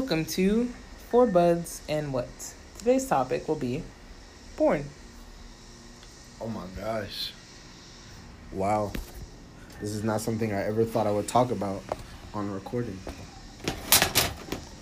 [0.00, 0.72] Welcome to
[1.10, 2.26] Four Buds and What?
[2.78, 3.82] Today's topic will be
[4.56, 4.86] porn.
[6.40, 7.34] Oh my gosh.
[8.50, 8.92] Wow.
[9.78, 11.82] This is not something I ever thought I would talk about
[12.32, 12.98] on recording.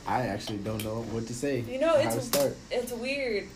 [0.06, 1.62] I actually don't know what to say.
[1.62, 2.56] You know, or how to it's start.
[2.70, 3.48] it's weird.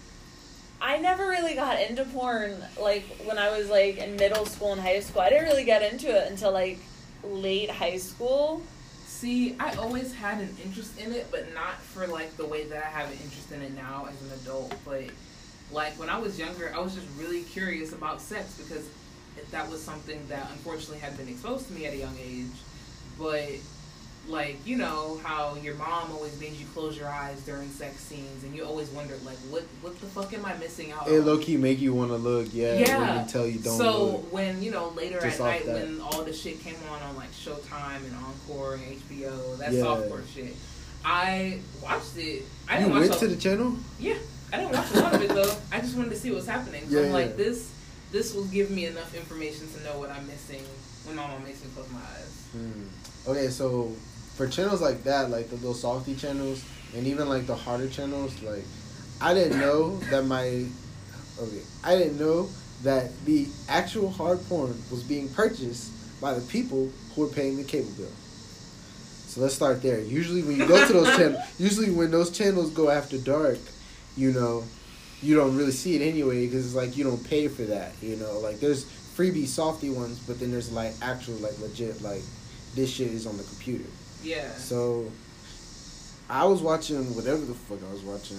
[0.80, 4.80] I never really got into porn like when I was like in middle school and
[4.80, 5.20] high school.
[5.20, 6.80] I didn't really get into it until like
[7.22, 8.62] late high school.
[9.22, 12.84] See, I always had an interest in it, but not for like the way that
[12.84, 14.74] I have an interest in it now as an adult.
[14.84, 15.04] But
[15.70, 18.84] like when I was younger, I was just really curious about sex because
[19.52, 22.50] that was something that unfortunately had been exposed to me at a young age.
[23.16, 23.50] But
[24.28, 28.44] like you know how your mom always made you close your eyes during sex scenes,
[28.44, 31.08] and you always wondered like, what what the fuck am I missing out?
[31.08, 31.26] It on?
[31.26, 32.74] low key make you want to look, yeah.
[32.78, 33.16] Yeah.
[33.16, 34.32] When you tell you don't so look.
[34.32, 35.74] when you know later Just at night that.
[35.74, 39.82] when all the shit came on on like Showtime and Encore and HBO, that Yeah.
[39.82, 40.54] softcore shit,
[41.04, 42.44] I watched it.
[42.68, 43.76] I You didn't watch went to the channel?
[43.98, 44.14] yeah.
[44.52, 45.54] I didn't watch a lot of it though.
[45.72, 46.88] I just wanted to see what's happening.
[46.88, 47.36] So Yeah, I'm like yeah.
[47.36, 47.70] this.
[48.12, 50.62] This will give me enough information to know what I'm missing
[51.06, 52.44] when Mama makes me close my eyes.
[52.52, 53.30] Hmm.
[53.30, 53.90] Okay, so
[54.34, 58.40] for channels like that, like the little softy channels, and even like the harder channels,
[58.42, 58.64] like
[59.20, 60.66] I didn't know that my
[61.40, 62.48] okay, I didn't know
[62.82, 67.64] that the actual hard porn was being purchased by the people who were paying the
[67.64, 68.10] cable bill.
[69.26, 70.00] So let's start there.
[70.00, 73.58] Usually when you go to those channels, usually when those channels go after dark,
[74.16, 74.64] you know,
[75.22, 77.92] you don't really see it anyway because it's like you don't pay for that.
[78.02, 82.22] You know, like there's freebie softy ones, but then there's like actual like legit like
[82.74, 83.88] this shit is on the computer.
[84.22, 84.50] Yeah.
[84.56, 85.10] So
[86.28, 88.38] I was watching whatever the fuck I was watching.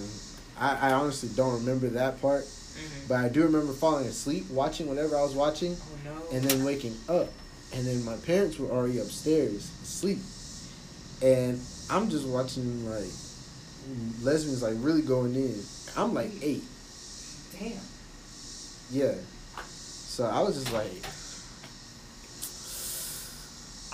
[0.58, 3.08] I, I honestly don't remember that part, Mhm.
[3.08, 6.36] but I do remember falling asleep watching whatever I was watching Oh no.
[6.36, 7.28] and then waking up.
[7.72, 10.18] And then my parents were already upstairs asleep.
[11.22, 11.60] And
[11.90, 13.10] I'm just watching like
[14.22, 15.60] lesbians like really going in.
[15.96, 16.62] I'm like eight.
[17.58, 17.72] Damn.
[18.90, 19.14] Yeah.
[19.66, 20.92] So I was just like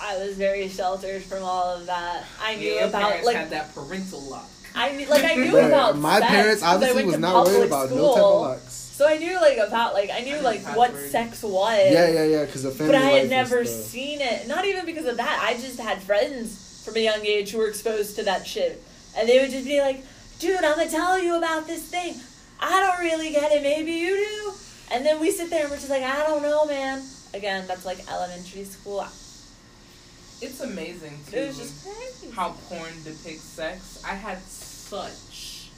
[0.01, 2.25] I was very sheltered from all of that.
[2.41, 4.47] I knew Yeah, about parents like had that parental lock.
[4.73, 5.65] I knew, like I knew Right.
[5.67, 8.13] about my sex parents 'cause I obviously went was not worried public about no school.
[8.13, 8.73] type of locks.
[8.73, 11.11] So I knew like about like I knew I like what password.
[11.11, 11.91] sex was.
[11.91, 12.45] Yeah, yeah, yeah.
[12.45, 12.93] Because the family.
[12.93, 14.47] But I had and never seen it.
[14.47, 15.39] Not even because of that.
[15.43, 18.81] I just had friends from a young age who were exposed to that shit.
[19.17, 20.03] And they would just be like,
[20.39, 22.15] dude, I'm going to tell you about this thing.
[22.59, 23.61] I don't really get it.
[23.63, 24.53] Maybe you do.
[24.91, 27.01] And then we sit there and we're just like, I don't know, man.
[27.33, 29.05] Again, that's like elementary school.
[30.41, 31.37] It's amazing too.
[31.37, 32.33] It was just crazy.
[32.35, 35.69] how porn depicts sex, I had such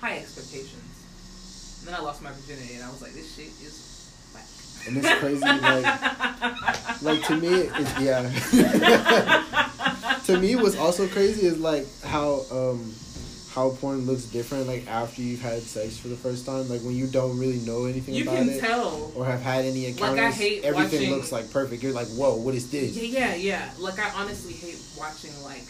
[0.00, 1.80] high expectations.
[1.80, 4.46] And then I lost my virginity, and I was like, this shit is whack.
[4.86, 8.30] And it's crazy, like, like to me, it's yeah.
[10.26, 12.94] to me, what's also crazy is like how um
[13.54, 16.68] how porn looks different like after you've had sex for the first time.
[16.68, 19.10] Like when you don't really know anything you about can it tell.
[19.16, 20.34] or have had any I encounters.
[20.36, 21.82] hate everything watching- looks like perfect.
[21.82, 22.96] You're like, whoa, what is this?
[22.96, 23.70] Yeah, yeah, yeah.
[23.78, 25.64] Like I honestly hate watching like,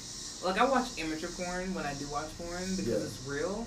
[0.44, 2.96] like I watch amateur porn when I do watch porn because Yeah.
[2.96, 3.66] it's real.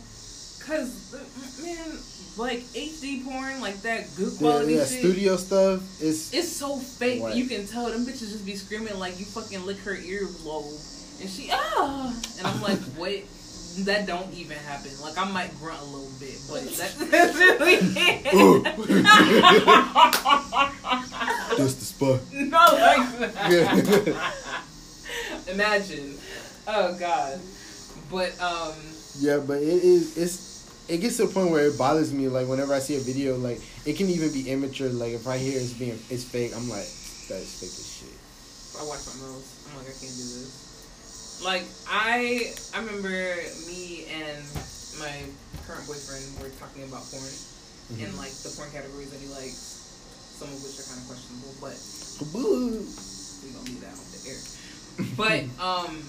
[0.65, 1.13] Cause
[1.61, 1.97] man,
[2.37, 4.99] like HD porn, like that good quality yeah, shit.
[4.99, 7.21] studio stuff is It's so fake.
[7.21, 7.35] What?
[7.35, 11.29] You can tell them bitches just be screaming like you fucking lick her earlobe, and
[11.29, 13.25] she ah, and I'm like, wait,
[13.79, 14.91] that don't even happen.
[15.01, 18.23] Like I might grunt a little bit, but that, that's really it.
[21.57, 22.19] just the spot.
[22.33, 24.33] no, like that.
[25.51, 26.15] Imagine,
[26.67, 27.39] oh god,
[28.11, 28.73] but um,
[29.19, 30.53] Yeah, but it is it's
[30.87, 32.27] it gets to a point where it bothers me.
[32.27, 34.89] Like whenever I see a video, like it can even be immature.
[34.89, 36.87] Like if I hear it's being it's fake, I'm like,
[37.29, 38.09] that is fake as shit.
[38.09, 39.67] If I watch my mouth.
[39.69, 40.72] I'm like, I can't do this.
[41.41, 43.09] Like I, I remember
[43.67, 44.43] me and
[44.99, 45.23] my
[45.67, 47.23] current boyfriend were talking about porn
[47.99, 48.17] and Mhm.
[48.17, 49.57] like the porn categories that he likes,
[50.39, 51.75] some of which are kind of questionable, but
[52.31, 52.85] Boo.
[53.43, 54.39] we gonna leave that off the air.
[55.17, 56.01] But um,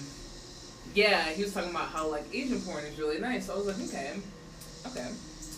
[0.93, 3.47] yeah, he was talking about how like Asian porn is really nice.
[3.47, 4.13] So I was like, okay,
[4.87, 5.07] okay,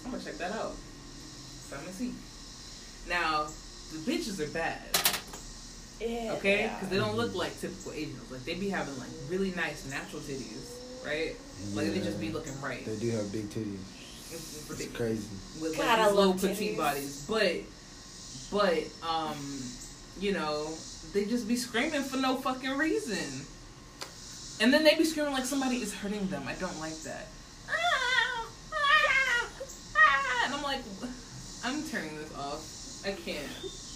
[0.06, 0.74] I'm gonna check that out.
[1.69, 2.14] So I'm gonna see.
[3.08, 3.48] Now
[3.94, 4.81] the bitches are bad.
[6.00, 6.34] Yeah.
[6.38, 8.32] Okay, because they don't look like typical Asians.
[8.32, 11.36] Like they be having like really nice natural titties, right?
[11.74, 12.86] Like they just be looking right.
[12.86, 13.80] They do have big titties.
[14.30, 15.62] It's, it's It's ridiculous crazy.
[15.62, 16.78] with God, like I these little love petite titties.
[16.78, 17.56] bodies, but
[18.52, 19.38] but um,
[20.20, 20.70] you know,
[21.14, 23.46] they just be screaming for no fucking reason,
[24.62, 26.44] and then they be screaming like somebody is hurting them.
[26.48, 27.28] I don't like that.
[27.70, 29.50] Ah, ah,
[29.96, 30.82] ah, and I'm like,
[31.66, 32.62] I'm turning this off.
[33.06, 33.48] I can't.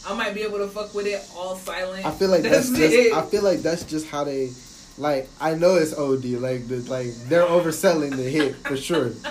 [0.08, 2.06] I might be able to fuck with it all silent.
[2.06, 2.94] I feel like that's, just.
[2.94, 3.14] it.
[3.14, 4.50] I feel like that's just how they,
[4.98, 6.26] like I know it's OD.
[6.42, 9.12] Like the like they're overselling the hit for sure.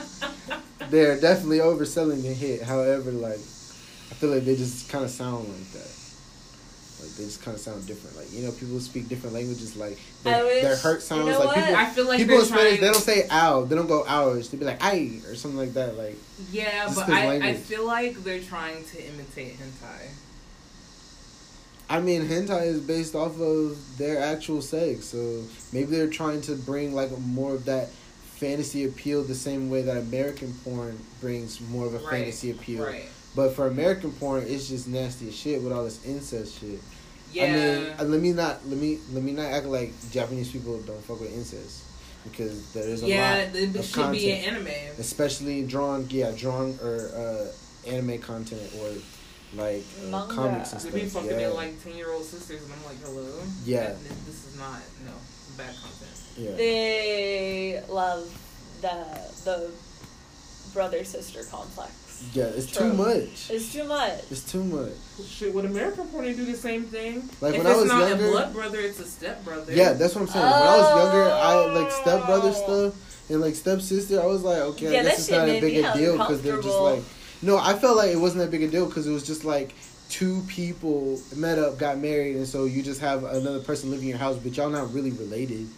[0.90, 2.62] They're definitely overselling the hit.
[2.62, 5.90] However, like I feel like they just kind of sound like that.
[7.00, 8.16] Like they just kind of sound different.
[8.16, 9.76] Like you know, people speak different languages.
[9.76, 11.26] Like their, wish- their hurt you sounds.
[11.26, 11.54] know like what?
[11.54, 11.76] people.
[11.76, 13.64] I feel like people in Spanish, they don't say ow.
[13.64, 14.50] They don't go hours.
[14.50, 15.96] They be like ay or something like that.
[15.96, 16.16] Like
[16.50, 20.08] yeah, but I, I feel like they're trying to imitate hentai.
[21.90, 25.42] I mean, hentai is based off of their actual sex, so
[25.72, 27.88] maybe they're trying to bring like more of that
[28.36, 32.84] fantasy appeal the same way that American porn brings more of a Right, fantasy appeal.
[32.86, 33.04] Right.
[33.34, 36.80] But for American porn, it's just nasty as shit with all this incest shit.
[37.32, 37.44] Yeah.
[37.44, 40.78] I mean, uh, let me not let me let me not act like Japanese people
[40.82, 41.82] don't fuck with incest
[42.24, 44.46] because there is a yeah, lot, it of should be content.
[44.46, 44.92] an anime.
[44.98, 48.90] especially drawn, yeah, drawn or uh, anime content or
[49.56, 50.34] like uh, Manga.
[50.34, 50.94] comics and They stuff.
[50.94, 51.36] be fucking yeah.
[51.36, 53.26] their like ten year old sisters, and I'm like, hello.
[53.64, 53.86] Yeah.
[53.88, 55.12] That- this is not no
[55.56, 56.16] bad content.
[56.36, 56.50] yeah.
[56.56, 58.24] They love
[58.80, 58.94] the
[59.44, 59.70] the
[60.72, 61.92] brother sister complex.
[62.34, 62.90] Yeah, it's True.
[62.90, 63.50] too much.
[63.50, 64.30] It's too much.
[64.30, 64.92] It's too much.
[65.26, 67.26] Shit, would American porn do the same thing?
[67.40, 69.72] Like, if when I was younger, it's not a blood brother, it's a step brother.
[69.72, 70.44] Yeah, that's what I'm saying.
[70.44, 74.20] When I was younger, I like step brother stuff and like stepsister.
[74.20, 76.42] I was like, okay, Yeah, I that guess it's not a big a deal because
[76.42, 77.02] they're just like.
[77.42, 79.72] No, I felt like it wasn't that big a deal because it was just like
[80.08, 84.10] two people met up, got married, and so you just have another person living in
[84.10, 85.68] your house, but y'all not really related.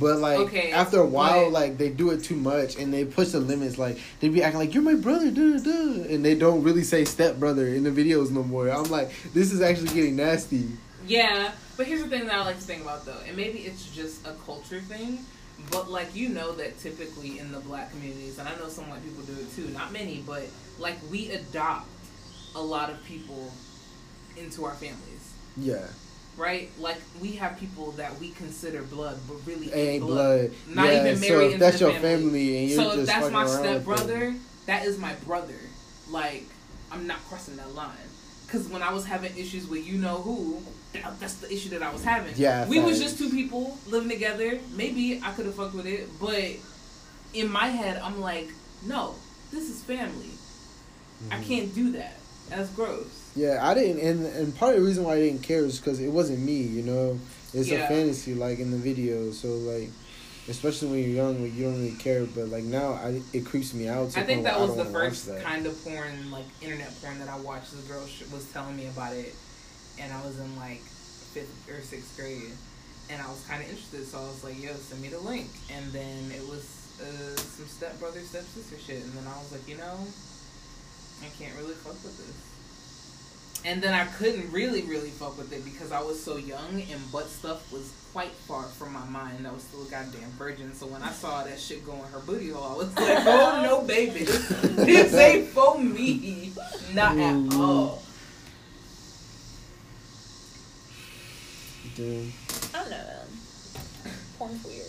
[0.00, 3.04] But like Okay, after a while, but- like they do it too much and they
[3.04, 3.78] push the limits.
[3.78, 7.04] Like they be acting like you're my brother, duh, duh, and they don't really say
[7.04, 8.68] stepbrother in the videos no more.
[8.68, 10.68] I'm like, this is actually getting nasty.
[11.06, 13.86] Yeah, but here's the thing that I like to think about though, and maybe it's
[13.94, 15.20] just a culture thing,
[15.70, 19.02] but like you know that typically in the black communities, and I know some white
[19.04, 20.44] people do it too, not many, but
[20.78, 21.88] like we adopt
[22.54, 23.52] a lot of people
[24.36, 25.86] into our families, Yeah,
[26.36, 26.70] right?
[26.78, 30.52] Like we have people that we consider blood, but really ain't blood.
[30.68, 32.16] Not yeah, even so married if into that's the your family.
[32.22, 33.84] family, and you're So just if that's my around with step them.
[33.84, 34.34] brother,
[34.66, 35.58] that is my brother.
[36.08, 36.44] Like
[36.90, 37.90] I'm not crossing that line.
[38.48, 40.62] Cause when I was having issues with you know who,
[41.20, 42.34] that's the issue that I was having.
[42.36, 44.58] Yeah, we was just two people living together.
[44.74, 46.44] Maybe I could have fucked with it, but
[47.34, 48.48] in my head, I'm like,
[48.86, 49.14] no,
[49.50, 50.30] this is family.
[51.30, 51.44] I Mhm.
[51.46, 52.16] can't do that.
[52.48, 53.06] That's gross.
[53.36, 56.00] Yeah, I didn't, and and part of the reason why I didn't care is because
[56.00, 56.62] it wasn't me.
[56.62, 57.20] You know,
[57.52, 57.84] it's Yeah.
[57.84, 59.30] a fantasy like in the video.
[59.32, 59.90] So like,
[60.48, 62.24] especially when you're young, you don't really care.
[62.24, 64.12] But like now, I it creeps me out.
[64.12, 67.36] to I think that was the first kind of porn, like internet porn that I
[67.38, 67.72] watched.
[67.72, 69.34] The girl sh- was telling me about it,
[70.00, 70.80] and I was in like
[71.34, 72.52] fifth or sixth grade,
[73.10, 74.06] and I was kind of interested.
[74.06, 77.66] So I was like, "Yo, send me the link." And then it was uh, some
[77.66, 79.98] step brother, step sister shit, and then I was like, you know,
[81.22, 82.48] I can't really fuck with this.
[83.64, 87.12] And then I couldn't really, really fuck with it because I was so young and
[87.12, 89.46] butt stuff was quite far from my mind.
[89.46, 90.72] I was still a goddamn virgin.
[90.74, 93.60] So when I saw that shit go in her booty hole, I was like, oh
[93.64, 94.20] no, baby.
[94.20, 96.52] This, this ain't for me.
[96.94, 98.02] Not at all.
[101.98, 102.32] Dude.
[102.74, 104.14] I don't know, man.
[104.38, 104.86] Porn's weird.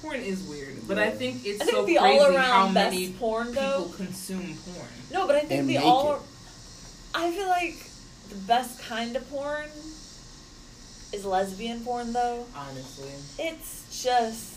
[0.00, 0.88] Porn is weird.
[0.88, 3.48] But I think it's I think so the crazy all how around many best porn
[3.48, 3.84] people though.
[3.94, 4.88] consume porn.
[5.12, 6.14] No, but I think And the all.
[6.16, 6.20] it.
[7.14, 7.76] I feel like
[8.30, 9.66] the best kind of porn
[11.12, 12.46] is lesbian porn though.
[12.56, 13.10] Honestly.
[13.38, 14.54] It's just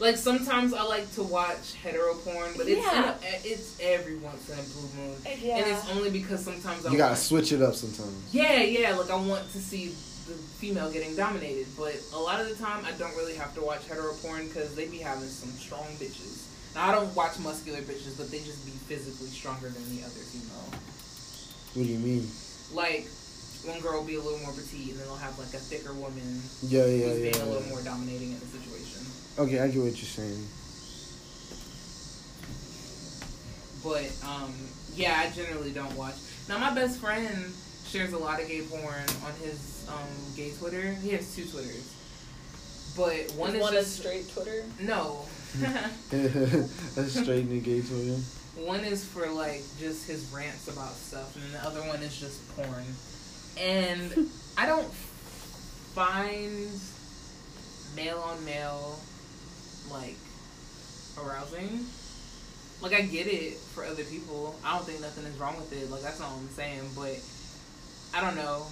[0.00, 3.02] Like sometimes I like to watch hetero porn, but it's Yeah.
[3.02, 5.56] in a, it's every once in a blue moon, yeah.
[5.58, 8.16] and it's only because sometimes I You gotta want- switch it up sometimes.
[8.32, 8.96] Yeah, yeah.
[8.96, 9.94] Like I want to see
[10.26, 13.60] the female getting dominated, but a lot of the time I don't really have to
[13.60, 16.44] watch hetero porn because they be having some strong bitches.
[16.74, 20.24] Now I don't watch muscular bitches, but they just be physically stronger than the other
[20.32, 20.80] female.
[21.74, 22.26] What do you mean?
[22.72, 23.06] Like
[23.64, 25.94] one girl will be a little more petite, and then they'll have like a thicker
[25.94, 27.30] woman Yeah, yeah, who's yeah.
[27.30, 27.72] being a little yeah.
[27.72, 29.00] more dominating in the situation.
[29.38, 30.44] Okay, I get what you're saying.
[33.84, 34.54] But um,
[34.96, 36.14] yeah, I generally don't watch.
[36.48, 37.52] Now my best friend
[37.94, 40.94] shares a lot of gay porn on his um, gay Twitter.
[40.94, 41.94] He has two Twitters,
[42.96, 44.64] but one Is is one just is straight Twitter.
[44.80, 45.26] no.
[46.10, 48.08] That's straight engaged with
[48.56, 48.66] him.
[48.66, 52.42] one is for like just his rants about stuff, and the other one is just
[52.56, 52.84] porn.
[53.60, 54.92] And I don't
[55.94, 56.68] find
[57.94, 58.98] male on male
[59.92, 60.16] like
[61.16, 61.86] arousing.
[62.82, 64.56] Like I get it for other people.
[64.64, 65.92] I don't think nothing is wrong with it.
[65.92, 67.20] Like that's not what I'm saying, but
[68.14, 68.66] I don't know.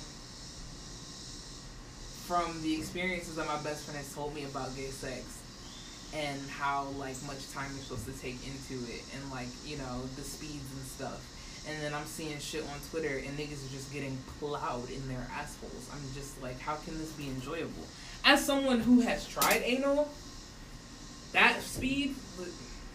[2.27, 5.41] From the experiences that my best friend has told me about gay sex
[6.15, 10.03] and how like much time you're supposed to take into it and like, you know,
[10.17, 11.29] the speeds and stuff.
[11.69, 15.27] And then I'm seeing shit on Twitter and niggas are just getting plowed in their
[15.35, 15.91] assholes.
[15.93, 17.87] I'm just like, how can this be enjoyable?
[18.25, 20.09] as someone who has tried anal,
[21.33, 22.15] that speed,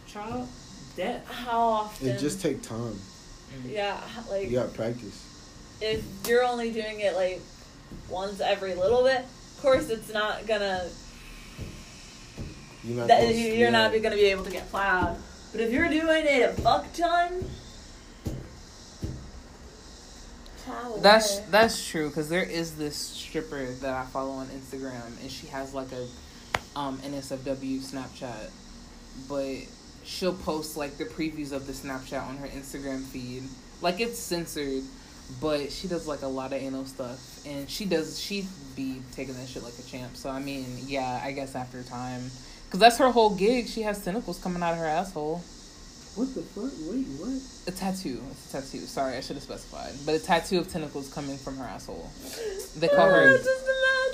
[0.08, 0.48] child,
[0.96, 1.30] death.
[1.30, 2.10] How often?
[2.10, 3.00] It just take time.
[3.63, 3.72] Mm.
[3.72, 4.00] yeah,
[4.30, 5.24] like You got practice.
[5.82, 7.42] If you're only doing it like
[8.10, 10.90] once every little bit, of course it's not gonna.
[12.84, 13.08] You're not.
[13.08, 15.18] That, supposed- you're not gonna be able to get plowed.
[15.52, 17.46] But if you're doing it a fuck ton,
[21.02, 25.48] That's that's true because there is this stripper that I follow on Instagram and she
[25.48, 26.06] has like a
[26.78, 28.50] um NSFW Snapchat,
[29.30, 29.56] but
[30.04, 33.44] she'll post like the previews of the Snapchat on her Instagram feed.
[33.82, 34.84] Like it's censored,
[35.42, 39.34] but she does like a lot of anal stuff and she does she be taking
[39.36, 40.16] that shit like a champ.
[40.16, 42.30] So I mean, yeah, I guess after time,
[42.66, 43.68] because that's her whole gig.
[43.68, 45.42] She has tentacles coming out of her asshole.
[46.16, 46.72] What the fuck?
[46.90, 47.42] Wait, what?
[47.68, 48.20] A tattoo.
[48.32, 48.80] It's a tattoo.
[48.80, 49.94] Sorry, I should have specified.
[50.04, 52.10] But a tattoo of tentacles coming from her asshole.
[52.78, 53.38] They call her.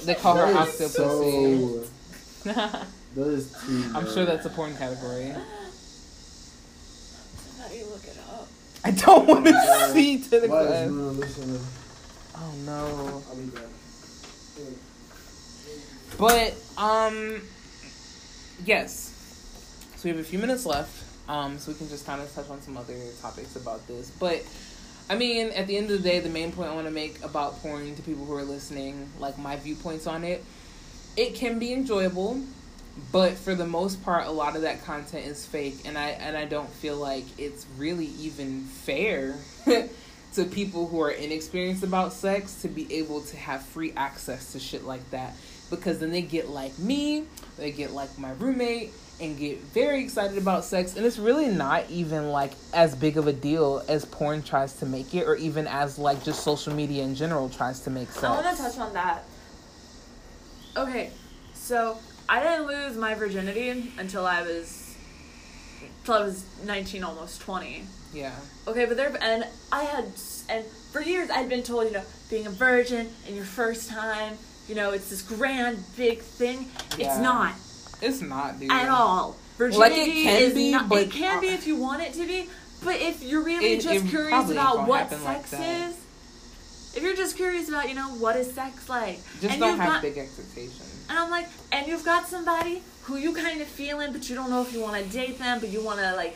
[0.03, 1.87] They call her That is octopussy.
[2.43, 2.51] So,
[3.15, 3.91] that is too.
[3.95, 5.33] I'm sure that's a porn category.
[7.37, 8.49] Somebody look it up.
[8.85, 10.91] I don't want to see tentacles.
[10.91, 11.59] Luna listening?
[12.35, 13.23] Oh no.
[13.29, 13.63] I'll be back.
[16.17, 17.41] But um,
[18.65, 19.09] yes.
[19.95, 21.03] So we have a few minutes left.
[21.29, 24.11] Um, so we can just kind of touch on some other topics about this.
[24.11, 24.43] But
[25.09, 27.23] I mean, at the end of the day, the main point I want to make
[27.23, 30.43] about porn to people who are listening, like my viewpoints on it,
[31.15, 32.41] it can be enjoyable,
[33.11, 36.37] but for the most part, a lot of that content is fake, and I and
[36.37, 39.35] I don't feel like it's really even fair.
[40.33, 44.59] to people who are inexperienced about sex to be able to have free access to
[44.59, 45.35] shit like that
[45.69, 47.25] because then they get like me,
[47.57, 50.95] they get like my roommate, and get very excited about sex.
[50.95, 54.85] And it's really not even like as big of a deal as porn tries to
[54.85, 58.23] make it, or even as like just social media in general tries to make sex.
[58.23, 59.23] I want to touch on that.
[60.75, 61.11] Okay,
[61.53, 61.97] so
[62.29, 64.95] I didn't lose my virginity until I was,
[65.99, 67.83] until I was nineteen, almost twenty.
[68.13, 68.31] Yeah.
[68.67, 70.05] Okay, but there and I had
[70.49, 74.33] and for years I'd been told, you know, being a virgin and your first time,
[74.67, 76.67] you know, it's this grand big thing.
[76.97, 77.07] Yeah.
[77.13, 77.55] It's not
[78.01, 78.71] It's not, dude.
[78.71, 79.35] at all.
[79.57, 80.89] Virginity Like, it can is be, not.
[80.89, 82.49] but- it can be if you want it to be.
[82.83, 85.89] But if you're really It- just it curious about what like sex that.
[85.89, 85.95] is,
[86.95, 89.87] if you're just curious about, you know, what is sex like, Just and don't have
[89.93, 90.92] got, big expectations.
[91.09, 94.49] And I'm like, and you've got somebody who you kind of feeling, but you don't
[94.49, 96.35] know if you want to date them, but you want to like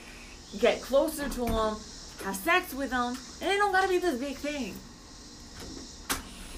[0.59, 1.75] get closer to them,
[2.23, 4.73] have sex with them, and it don't gotta be this big thing.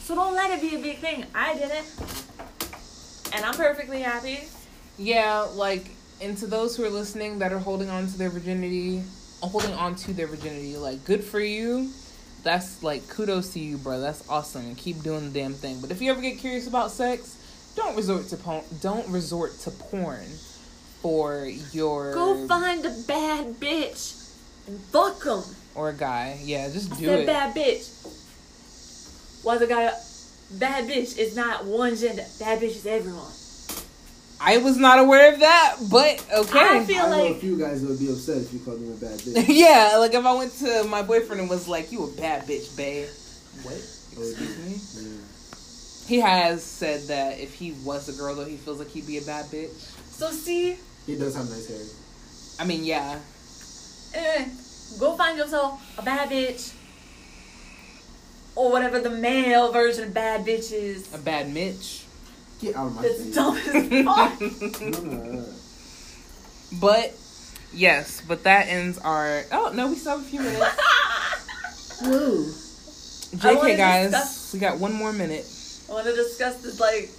[0.01, 1.25] So don't let it be a big thing.
[1.36, 1.86] I did it,
[3.34, 4.39] and I'm perfectly happy.
[4.98, 5.86] Yeah, like,
[6.22, 9.04] and to those who are listening that are holding on to their virginity,
[9.44, 11.92] uh, holding on to their virginity, like, good for you.
[12.42, 14.00] That's like kudos to you, bro.
[14.00, 14.74] That's awesome.
[14.75, 15.80] Keep doing the damn thing.
[15.82, 17.36] But if you ever get curious about sex,
[17.76, 18.64] don't resort to porn.
[18.82, 20.26] Don't resort to porn
[21.02, 24.32] for your Go find a bad bitch
[24.68, 25.44] and fuck them.
[25.76, 26.40] or a guy.
[26.44, 27.26] Yeah, just I do said it.
[27.28, 27.90] bad bitch.
[29.44, 29.94] Why the guy?
[30.52, 32.26] Bad bitch is not one gender.
[32.40, 33.32] Bad bitch is everyone.
[34.42, 36.60] I was not aware of that, but okay.
[36.60, 36.86] I okay.
[36.94, 39.20] feel I know a few guys would be upset if you called them a bad
[39.20, 39.46] bitch.
[39.50, 42.76] yeah, like if I went to my boyfriend and was like, "You a bad bitch,
[42.78, 43.08] babe."
[43.64, 43.76] What?
[43.76, 44.40] Excuse
[44.98, 45.10] me.
[45.10, 45.18] Yeah.
[46.10, 49.20] He has said that if he was a girl, though, he feels like he'd be
[49.20, 49.70] a bad bitch.
[50.12, 50.32] so.
[50.32, 50.75] See,
[51.06, 51.86] He does have nice hair.
[52.60, 53.20] I mean, yeah.
[54.16, 54.46] eh,
[55.00, 56.74] go find yourself a bad bitch,
[58.56, 61.13] or whatever the male version of bad bitch is.
[61.13, 62.06] A bad Mitch.
[62.60, 63.36] Get out of my That's face.
[63.36, 63.63] dumb as
[64.04, 64.42] fuck.
[64.82, 65.46] No, no, no.
[66.82, 67.13] but,
[67.72, 69.44] yes, but that ends our.
[69.51, 72.01] Oh, no, we still have a few minutes.
[72.04, 72.46] Woo.
[73.38, 75.46] JK, guys, discuss- we got one more minute.
[75.89, 77.10] I want to discuss this like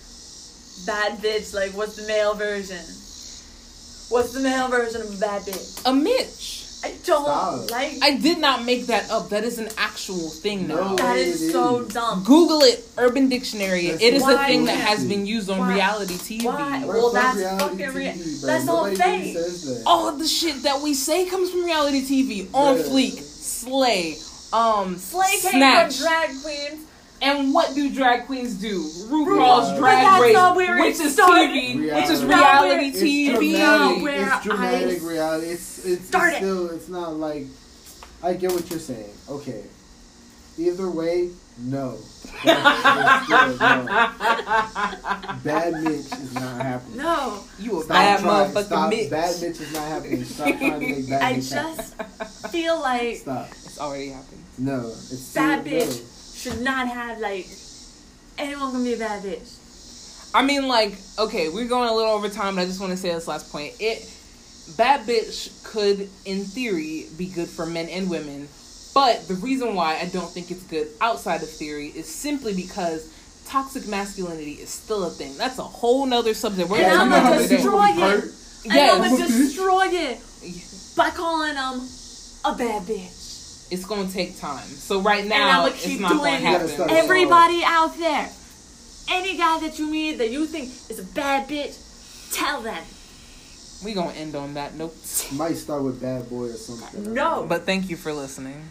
[0.86, 1.54] bad bitch.
[1.54, 2.78] Like, what's the male version?
[4.10, 5.82] What's the male version of a bad bitch?
[5.86, 6.56] A Mitch.
[6.82, 7.70] I don't Stop.
[7.70, 7.98] like.
[8.02, 9.28] I did not make that up.
[9.28, 10.76] That is an actual thing now.
[10.76, 10.96] No.
[10.96, 12.24] that is It so dumb.
[12.24, 13.88] Google it, Urban Dictionary.
[13.90, 16.46] That's it is a thing that has been used on Why- reality TV.
[16.46, 19.60] why- Well, that's reality fucking rea- TV, that's all Nobody really fake.
[19.62, 19.82] that.
[19.84, 22.48] All the shit that we say comes from reality TV.
[22.54, 22.82] On Yeah.
[22.84, 24.16] fleek, slay,
[24.54, 25.96] um, Slay came snatch.
[25.96, 26.86] from drag queens.
[27.22, 28.80] And what do drag queens do?
[28.82, 29.08] RuPaul's
[29.68, 31.50] RuPaul's Drag that's Race, not where it which is started.
[31.50, 32.68] TV, which is Reality.
[32.68, 33.34] reality It's TV.
[33.58, 34.02] dramatic.
[34.02, 34.32] dramatic.
[34.32, 35.46] It's dramatic I reality.
[35.48, 36.40] It's it's, Start it's it.
[36.44, 37.44] still it's not like
[38.22, 39.12] I get what you're saying.
[39.28, 39.64] Okay.
[40.58, 41.96] Either way, no.
[42.44, 42.82] That's-
[43.28, 43.86] that's still no.
[45.44, 46.96] Bad Mitch is not happening.
[46.98, 48.50] No, you a Stop bad trying.
[48.54, 48.90] motherfucker, Stop.
[48.90, 49.10] Mitch.
[49.10, 50.24] Bad Mitch is not happening.
[50.24, 51.76] Stop trying to make bad I Mitch happen.
[51.76, 53.48] just feel like Stop.
[53.50, 54.44] It's already happening.
[54.58, 54.88] No.
[54.88, 55.70] It's still, bad no.
[56.40, 57.46] Bitch should not have like
[58.38, 59.56] anyone can be a bad bitch.
[60.34, 62.96] I mean, like, okay, we're going a little over time, but I just want to
[62.96, 63.74] say this last point.
[63.80, 64.08] It,
[64.76, 68.48] bad bitch could, in theory, be good for men and women,
[68.94, 73.12] but the reason why I don't think it's good outside of theory is simply because
[73.46, 75.36] toxic masculinity is still a thing.
[75.36, 76.70] That's a whole nother subject.
[76.70, 78.24] We're And gonna I'm talk gonna destroy it.
[78.64, 78.94] And Yes.
[78.94, 81.88] I'm gonna destroy it by calling them
[82.44, 83.19] a bad bitch.
[83.70, 84.66] It's gonna take time.
[84.66, 86.38] So right And now, I'ma it's not gonna doing it.
[86.38, 86.68] You gotta happen.
[86.68, 88.28] start Everybody out there,
[89.08, 91.76] any guy that you meet that you think is a bad bitch,
[92.32, 92.82] tell them.
[93.84, 94.94] We gonna end on that note.
[95.32, 97.14] Might start with bad boy or something.
[97.14, 97.46] No.
[97.48, 98.68] But thank you for listening.